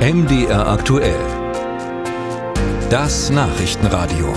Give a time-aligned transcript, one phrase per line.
[0.00, 1.20] MDR aktuell.
[2.88, 4.32] Das Nachrichtenradio.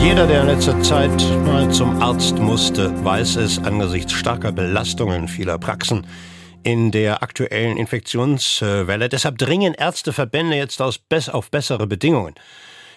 [0.00, 5.58] Jeder, der in letzter Zeit mal zum Arzt musste, weiß es angesichts starker Belastungen vieler
[5.58, 6.06] Praxen
[6.62, 9.10] in der aktuellen Infektionswelle.
[9.10, 12.34] Deshalb dringen Ärzteverbände jetzt auf bessere Bedingungen.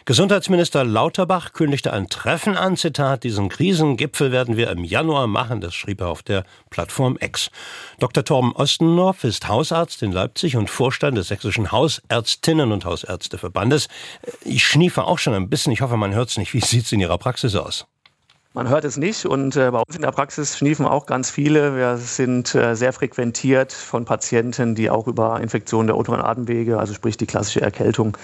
[0.05, 5.75] Gesundheitsminister Lauterbach kündigte ein Treffen an, Zitat, diesen Krisengipfel werden wir im Januar machen, das
[5.75, 7.51] schrieb er auf der Plattform X.
[7.99, 8.25] Dr.
[8.25, 13.89] Torben Ostendorf ist Hausarzt in Leipzig und Vorstand des Sächsischen Hausärztinnen und Hausärzteverbandes.
[14.43, 16.53] Ich schniefe auch schon ein bisschen, ich hoffe, man hört es nicht.
[16.55, 17.85] Wie sieht es in Ihrer Praxis aus?
[18.53, 21.77] Man hört es nicht und äh, bei uns in der Praxis schniefen auch ganz viele.
[21.77, 26.93] Wir sind äh, sehr frequentiert von Patienten, die auch über Infektionen der oberen Atemwege, also
[26.93, 28.17] sprich die klassische Erkältung,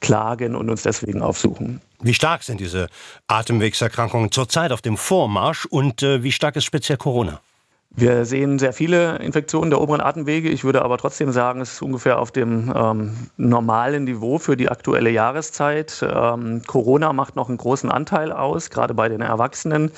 [0.00, 1.82] klagen und uns deswegen aufsuchen.
[2.00, 2.88] Wie stark sind diese
[3.26, 7.42] Atemwegserkrankungen zurzeit auf dem Vormarsch und äh, wie stark ist speziell Corona?
[7.98, 10.50] Wir sehen sehr viele Infektionen der oberen Atemwege.
[10.50, 14.68] Ich würde aber trotzdem sagen, es ist ungefähr auf dem ähm, normalen Niveau für die
[14.68, 16.04] aktuelle Jahreszeit.
[16.06, 19.92] Ähm, Corona macht noch einen großen Anteil aus, gerade bei den erwachsenen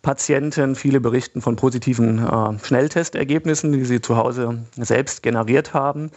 [0.00, 0.76] Patienten.
[0.76, 6.10] Viele berichten von positiven äh, Schnelltestergebnissen, die sie zu Hause selbst generiert haben.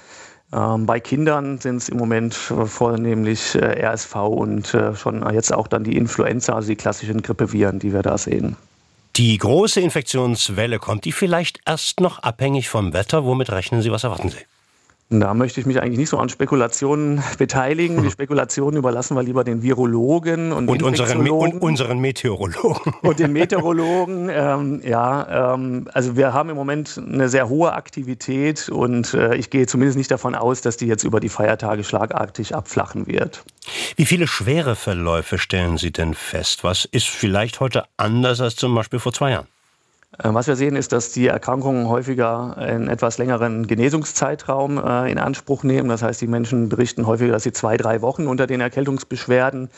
[0.54, 5.68] Ähm, bei Kindern sind es im Moment vornehmlich äh, RSV und äh, schon jetzt auch
[5.68, 8.56] dann die Influenza, also die klassischen Grippeviren, die wir da sehen.
[9.18, 13.24] Die große Infektionswelle kommt die vielleicht erst noch abhängig vom Wetter.
[13.24, 13.90] Womit rechnen Sie?
[13.90, 14.40] Was erwarten Sie?
[15.10, 18.02] Da möchte ich mich eigentlich nicht so an Spekulationen beteiligen.
[18.02, 22.94] Die Spekulationen überlassen wir lieber den Virologen und, und, unseren, und unseren Meteorologen.
[23.02, 24.30] Und den Meteorologen.
[24.32, 29.50] Ähm, ja, ähm, also wir haben im Moment eine sehr hohe Aktivität und äh, ich
[29.50, 33.44] gehe zumindest nicht davon aus, dass die jetzt über die Feiertage schlagartig abflachen wird.
[33.96, 36.64] Wie viele schwere Verläufe stellen Sie denn fest?
[36.64, 39.48] Was ist vielleicht heute anders als zum Beispiel vor zwei Jahren?
[40.24, 45.18] Äh, was wir sehen, ist, dass die Erkrankungen häufiger einen etwas längeren Genesungszeitraum äh, in
[45.18, 45.90] Anspruch nehmen.
[45.90, 49.70] Das heißt, die Menschen berichten häufiger, dass sie zwei, drei Wochen unter den Erkältungsbeschwerden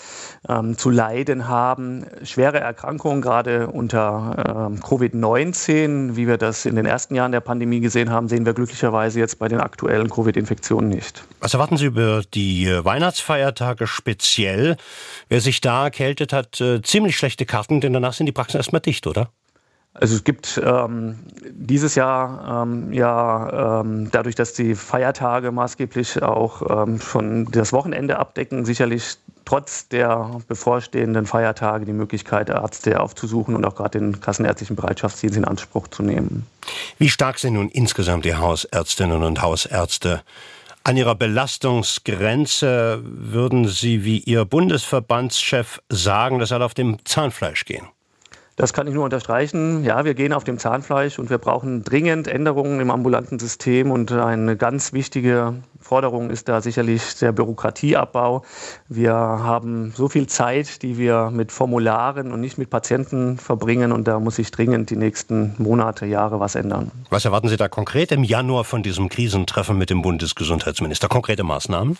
[0.47, 2.05] ähm, zu leiden haben.
[2.23, 7.79] Schwere Erkrankungen, gerade unter ähm, Covid-19, wie wir das in den ersten Jahren der Pandemie
[7.79, 11.23] gesehen haben, sehen wir glücklicherweise jetzt bei den aktuellen Covid-Infektionen nicht.
[11.39, 14.77] Was erwarten Sie über die äh, Weihnachtsfeiertage speziell?
[15.29, 19.07] Wer sich da erkältet, hat ziemlich schlechte Karten, denn danach sind die Praxen erstmal dicht,
[19.07, 19.29] oder?
[19.99, 21.17] Also es gibt ähm,
[21.49, 28.19] dieses Jahr ähm, ja ähm, dadurch, dass die Feiertage maßgeblich auch ähm, schon das Wochenende
[28.19, 34.75] abdecken, sicherlich trotz der bevorstehenden Feiertage die Möglichkeit, Ärzte aufzusuchen und auch gerade den kassenärztlichen
[34.75, 36.45] Bereitschaftsdienst in Anspruch zu nehmen.
[36.99, 40.21] Wie stark sind nun insgesamt die Hausärztinnen und Hausärzte?
[40.83, 47.87] An ihrer Belastungsgrenze würden Sie wie Ihr Bundesverbandschef sagen, dass alle auf dem Zahnfleisch gehen?
[48.57, 49.83] Das kann ich nur unterstreichen.
[49.83, 53.91] Ja, wir gehen auf dem Zahnfleisch und wir brauchen dringend Änderungen im ambulanten System.
[53.91, 58.43] Und eine ganz wichtige Forderung ist da sicherlich der Bürokratieabbau.
[58.89, 63.91] Wir haben so viel Zeit, die wir mit Formularen und nicht mit Patienten verbringen.
[63.91, 66.91] Und da muss sich dringend die nächsten Monate, Jahre was ändern.
[67.11, 71.07] Was erwarten Sie da konkret im Januar von diesem Krisentreffen mit dem Bundesgesundheitsminister?
[71.07, 71.95] Konkrete Maßnahmen?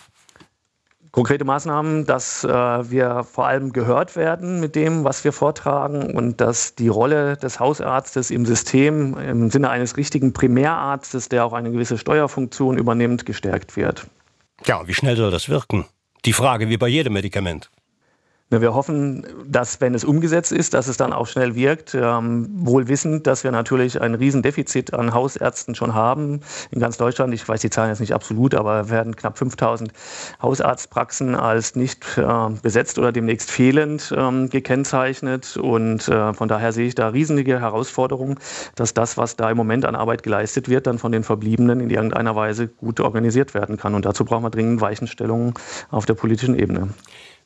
[1.18, 6.40] Konkrete Maßnahmen, dass äh, wir vor allem gehört werden mit dem, was wir vortragen und
[6.40, 11.72] dass die Rolle des Hausarztes im System im Sinne eines richtigen Primärarztes, der auch eine
[11.72, 14.06] gewisse Steuerfunktion übernimmt, gestärkt wird.
[14.64, 15.86] Ja, wie schnell soll das wirken?
[16.24, 17.68] Die Frage wie bei jedem Medikament.
[18.50, 21.94] Wir hoffen, dass, wenn es umgesetzt ist, dass es dann auch schnell wirkt.
[21.94, 27.34] Ähm, wohl wissend, dass wir natürlich ein Riesendefizit an Hausärzten schon haben in ganz Deutschland.
[27.34, 29.92] Ich weiß die Zahlen jetzt nicht absolut, aber werden knapp 5000
[30.40, 35.58] Hausarztpraxen als nicht äh, besetzt oder demnächst fehlend ähm, gekennzeichnet.
[35.58, 38.38] Und äh, von daher sehe ich da riesige Herausforderungen,
[38.76, 41.90] dass das, was da im Moment an Arbeit geleistet wird, dann von den Verbliebenen in
[41.90, 43.94] irgendeiner Weise gut organisiert werden kann.
[43.94, 45.52] Und dazu brauchen wir dringend Weichenstellungen
[45.90, 46.88] auf der politischen Ebene.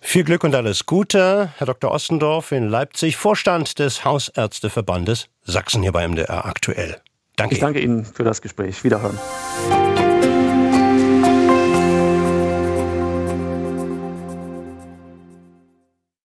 [0.04, 1.92] Viel Glück und alles Gute, Herr Dr.
[1.92, 7.00] Ostendorf in Leipzig, Vorstand des Hausärzteverbandes Sachsen hier bei MDR aktuell.
[7.36, 7.54] Danke.
[7.54, 8.84] Ich danke Ihnen für das Gespräch.
[8.84, 9.18] Wiederhören.